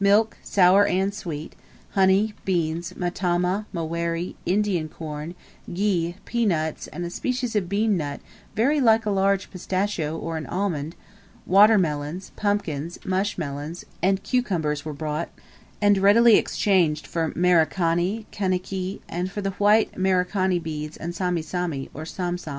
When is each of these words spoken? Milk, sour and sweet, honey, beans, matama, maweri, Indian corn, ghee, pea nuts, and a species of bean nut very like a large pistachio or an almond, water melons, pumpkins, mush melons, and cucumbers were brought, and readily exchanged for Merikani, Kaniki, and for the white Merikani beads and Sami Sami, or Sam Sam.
Milk, 0.00 0.38
sour 0.42 0.86
and 0.86 1.12
sweet, 1.12 1.52
honey, 1.90 2.32
beans, 2.46 2.96
matama, 2.96 3.66
maweri, 3.74 4.34
Indian 4.46 4.88
corn, 4.88 5.34
ghee, 5.70 6.16
pea 6.24 6.46
nuts, 6.46 6.86
and 6.86 7.04
a 7.04 7.10
species 7.10 7.54
of 7.54 7.68
bean 7.68 7.98
nut 7.98 8.22
very 8.54 8.80
like 8.80 9.04
a 9.04 9.10
large 9.10 9.50
pistachio 9.50 10.16
or 10.16 10.38
an 10.38 10.46
almond, 10.46 10.96
water 11.44 11.76
melons, 11.76 12.32
pumpkins, 12.36 12.98
mush 13.04 13.36
melons, 13.36 13.84
and 14.02 14.22
cucumbers 14.22 14.86
were 14.86 14.94
brought, 14.94 15.28
and 15.82 15.98
readily 15.98 16.36
exchanged 16.38 17.06
for 17.06 17.32
Merikani, 17.36 18.24
Kaniki, 18.32 19.00
and 19.10 19.30
for 19.30 19.42
the 19.42 19.50
white 19.58 19.92
Merikani 19.94 20.58
beads 20.58 20.96
and 20.96 21.14
Sami 21.14 21.42
Sami, 21.42 21.90
or 21.92 22.06
Sam 22.06 22.38
Sam. 22.38 22.54